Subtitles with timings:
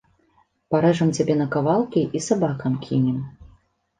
[0.75, 3.19] Парэжам цябе на кавалкі і сабакам кінем.